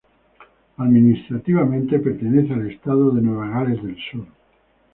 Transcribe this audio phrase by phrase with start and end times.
[0.77, 4.25] Administrativamente, pertenece al estado de Nueva Gales del Sur.